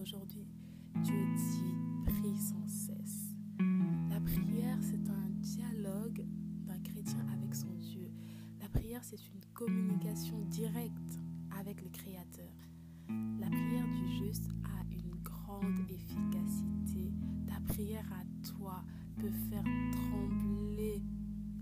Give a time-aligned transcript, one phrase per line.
[0.00, 0.46] aujourd'hui,
[1.02, 3.34] Dieu dit prie sans cesse.
[4.08, 6.24] La prière, c'est un dialogue
[6.66, 8.10] d'un chrétien avec son Dieu.
[8.60, 11.20] La prière, c'est une communication directe
[11.58, 12.54] avec le Créateur.
[13.40, 17.12] La prière du juste a une grande efficacité.
[17.46, 18.82] Ta prière à toi
[19.16, 21.02] peut faire trembler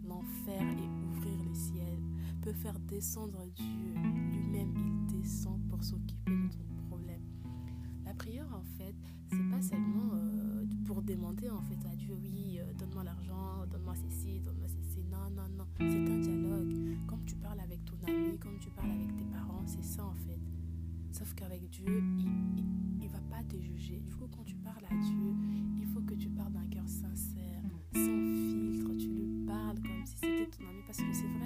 [0.05, 2.01] l'enfer et ouvrir le ciel,
[2.43, 3.95] peut faire descendre Dieu.
[4.31, 4.96] Lui-même,
[5.69, 7.23] pour s'occuper de ton problème.
[8.05, 8.95] La prière, en fait,
[9.31, 13.95] c'est pas seulement euh, pour demander en fait à Dieu, oui, euh, donne-moi l'argent, donne-moi
[13.97, 15.05] ceci, donne-moi ceci.
[15.11, 15.67] Non, non, non.
[15.79, 16.97] C'est un dialogue.
[17.07, 20.15] Comme tu parles avec ton ami, comme tu parles avec tes parents, c'est ça en
[20.15, 20.41] fait.
[21.11, 24.01] Sauf qu'avec Dieu, il ne va pas te juger.
[24.01, 25.35] Du coup, quand tu parles à Dieu,
[25.81, 27.63] il faut que tu parles d'un cœur sincère,
[27.95, 28.97] sans filtre.
[28.97, 30.83] Tu lui parles comme si c'était ton ami.
[30.87, 31.46] Parce que c'est vrai.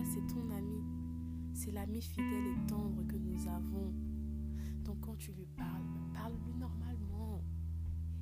[1.62, 3.92] C'est l'ami fidèle et tendre que nous avons.
[4.82, 7.44] Donc quand tu lui parles, parle-lui normalement.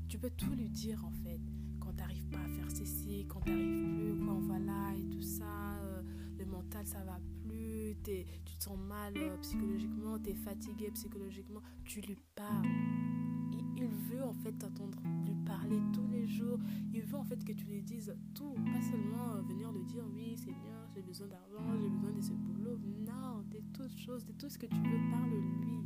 [0.08, 1.41] Tu peux tout lui dire en fait.
[1.78, 5.22] Quand tu n'arrives pas à faire ceci, quand tu n'arrives plus, quand voilà et tout
[5.22, 6.03] ça, euh,
[6.36, 11.62] le mental ça va plus, tu te sens mal euh, psychologiquement, tu es fatigué psychologiquement,
[11.84, 12.66] tu lui parles.
[13.77, 16.59] Il veut en fait t'entendre lui parler tous les jours.
[16.92, 18.48] Il veut en fait que tu lui dises tout,
[24.59, 25.83] que tu veux, parle-lui.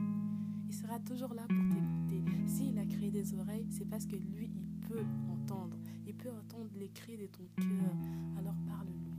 [0.66, 2.22] Il sera toujours là pour t'écouter.
[2.46, 5.76] S'il a créé des oreilles, c'est parce que lui, il peut entendre.
[6.06, 7.96] Il peut entendre les cris de ton cœur.
[8.38, 9.12] Alors parle-lui.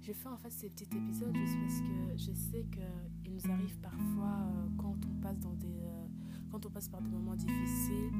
[0.00, 3.78] Je fais en fait ces petits épisodes juste parce que je sais qu'il nous arrive
[3.78, 6.06] parfois euh, quand on passe dans des euh,
[6.50, 8.12] quand on passe par des moments difficiles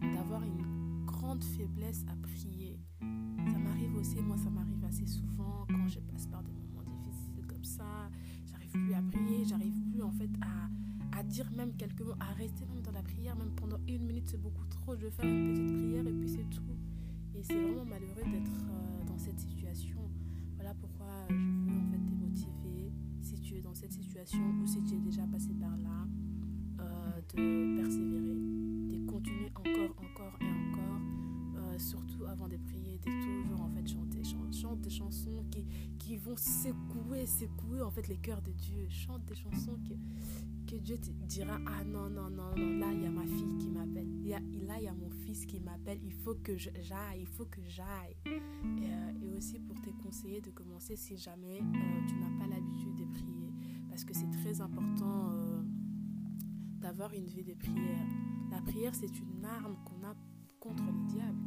[0.00, 2.80] d'avoir une grande faiblesse à prier.
[3.00, 7.46] Ça m'arrive aussi, moi ça m'arrive assez souvent quand je passe par des moments difficiles
[7.46, 8.10] comme ça.
[8.72, 12.64] Plus à prier, j'arrive plus en fait à, à dire même quelques mots, à rester
[12.66, 14.96] même dans la prière, même pendant une minute c'est beaucoup trop.
[14.96, 16.62] Je vais faire une petite prière et puis c'est tout.
[17.34, 19.98] Et c'est vraiment malheureux d'être euh, dans cette situation.
[20.56, 24.66] Voilà pourquoi je veux en fait te motiver, si tu es dans cette situation ou
[24.66, 26.06] si tu es déjà passé par là,
[26.80, 27.20] euh,
[36.22, 40.96] vont secouer, secouer en fait les cœurs de Dieu, chante des chansons que, que Dieu
[40.98, 44.08] te dira ah non non non non là il y a ma fille qui m'appelle.
[44.24, 45.98] Là il y a mon fils qui m'appelle.
[46.02, 50.40] Il faut que j'aille il faut que j'aille et, euh, et, aussi pour te conseiller
[50.40, 53.52] de commencer si jamais euh, tu n'as pas l'habitude de prier.
[53.88, 55.62] Parce que c'est très important euh,
[56.80, 58.06] d'avoir une vie de prière.
[58.50, 60.14] La prière c'est une arme qu'on a
[60.60, 61.42] contre le diable.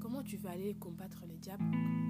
[0.00, 1.64] Comment tu vas aller combattre le diable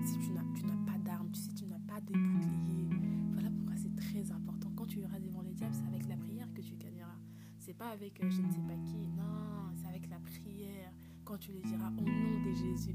[0.05, 1.35] si tu n'as tu pas d'arme?
[1.35, 2.89] Si tu n'as pas de bouclier
[3.33, 4.71] voilà pourquoi c'est très important.
[4.77, 7.19] Quand tu iras devant le diable c'est avec la prière que tu gagneras.
[7.59, 9.09] C'est pas avec euh, je ne sais pas qui.
[9.17, 10.93] Non c'est avec la prière.
[11.25, 12.95] Quand tu lui diras au nom de Jésus.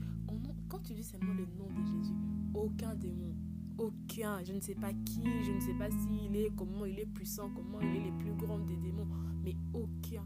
[0.70, 2.16] Quand tu dis seulement le nom de Jésus
[2.54, 3.36] aucun démon
[3.78, 7.06] aucun je ne sais pas qui je ne sais pas s'il est comment il est
[7.06, 9.08] puissant comment il est le plus grand des démons
[9.44, 10.26] mais aucun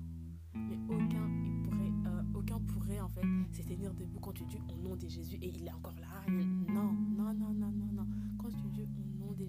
[0.56, 4.60] mais aucun il pourrait euh, aucun pourrait en fait se tenir debout quand tu dis
[4.72, 6.08] au nom de Jésus et il est encore là.
[6.28, 7.89] Non non non non non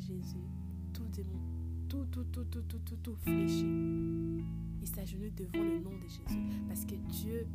[0.01, 0.45] Jésus
[0.93, 1.41] tout démon
[1.89, 4.45] tout tout tout tout tout tout tout fléchit
[4.81, 7.47] il s'agenouille devant le nom de Jésus parce que Dieu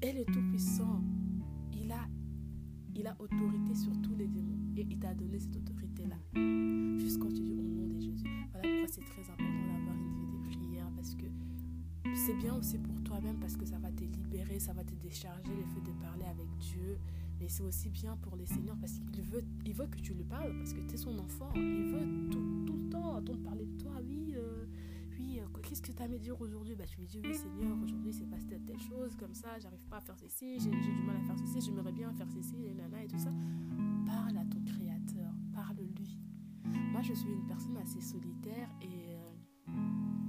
[0.00, 1.02] est le Tout-Puissant.
[1.72, 2.06] Il a,
[2.94, 6.16] il a autorité sur tous les démons et il t'a donné cette autorité-là.
[6.98, 8.26] Juste tu dis au nom de Jésus.
[8.52, 11.24] Voilà pourquoi c'est très important d'avoir une vie de prière parce que
[12.14, 15.54] c'est bien aussi pour toi-même parce que ça va te libérer, ça va te décharger
[15.56, 16.98] le fait de parler avec Dieu.
[17.40, 20.72] Mais c'est aussi bien pour les seigneurs parce qu'il veut, que tu lui parles parce
[20.72, 21.50] que tu es son enfant.
[21.54, 23.92] Il veut tout, tout le temps entendre parler de toi.
[24.06, 24.64] Oui, euh,
[25.18, 26.74] oui, euh, qu'est-ce que tu as à me dire aujourd'hui?
[26.74, 29.84] Bah, Tu lui dis, oui Seigneur, aujourd'hui c'est passé telle, telle chose, comme ça, j'arrive
[29.86, 32.74] pas à faire ceci, j'ai du mal à faire ceci, j'aimerais bien faire ceci, et
[32.74, 33.32] nana et tout ça.
[34.06, 36.18] Parle à ton Créateur, parle-lui.
[36.92, 39.72] Moi, je suis une personne assez solitaire et euh,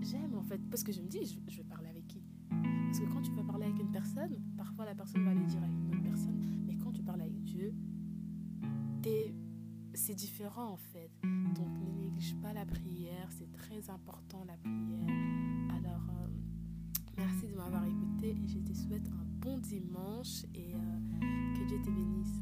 [0.02, 2.22] j'aime en fait, parce que je me dis, je, je, vais parler avec qui?
[2.50, 5.62] Parce que quand tu vas parler avec une personne, parfois la personne va le dire
[5.64, 6.35] à une autre personne,
[10.06, 11.10] c'est différent en fait.
[11.24, 15.10] Donc ne néglige pas la prière, c'est très important la prière.
[15.80, 16.28] Alors, euh,
[17.18, 21.82] merci de m'avoir écouté et je te souhaite un bon dimanche et euh, que Dieu
[21.82, 22.40] te bénisse.